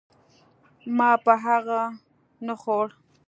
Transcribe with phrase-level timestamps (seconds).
[0.97, 1.81] ما به هغه
[2.45, 2.85] نه خوړ.